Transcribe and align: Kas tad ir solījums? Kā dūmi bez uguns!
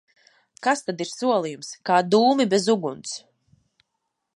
Kas 0.67 0.81
tad 0.87 1.03
ir 1.05 1.11
solījums? 1.11 1.71
Kā 1.91 2.01
dūmi 2.15 2.51
bez 2.55 2.69
uguns! 2.79 3.17